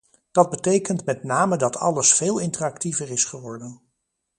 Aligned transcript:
Dat 0.31 0.49
betekent 0.49 1.05
met 1.05 1.23
name 1.23 1.57
dat 1.57 1.77
alles 1.77 2.13
veel 2.13 2.39
interactiever 2.39 3.09
is 3.09 3.25
geworden. 3.25 3.81